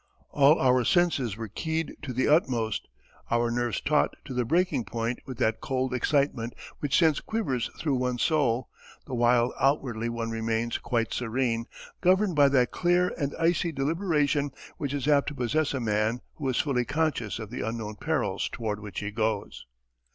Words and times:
All 0.31 0.59
our 0.59 0.83
senses 0.83 1.37
were 1.37 1.47
keyed 1.47 1.95
to 2.01 2.11
the 2.11 2.27
utmost, 2.27 2.87
our 3.29 3.51
nerves 3.51 3.79
taut 3.81 4.15
to 4.25 4.33
the 4.33 4.43
breaking 4.45 4.83
point 4.85 5.19
with 5.27 5.37
that 5.37 5.61
cold 5.61 5.93
excitement 5.93 6.55
which 6.79 6.97
sends 6.97 7.19
quivers 7.21 7.69
through 7.77 7.93
one's 7.97 8.23
soul, 8.23 8.69
the 9.05 9.13
while 9.13 9.53
outwardly 9.59 10.09
one 10.09 10.31
remains 10.31 10.79
quite 10.79 11.13
serene, 11.13 11.65
governed 12.01 12.35
by 12.35 12.49
that 12.49 12.71
clear 12.71 13.09
and 13.15 13.35
icy 13.39 13.71
deliberation 13.71 14.49
which 14.77 14.91
is 14.95 15.07
apt 15.07 15.27
to 15.27 15.35
possess 15.35 15.71
a 15.71 15.79
man 15.79 16.21
who 16.33 16.49
is 16.49 16.57
fully 16.57 16.83
conscious 16.83 17.37
of 17.37 17.51
the 17.51 17.61
unknown 17.61 17.95
perils 17.95 18.49
toward 18.51 18.79
which 18.79 19.01
he 19.01 19.11
goes.... 19.11 19.67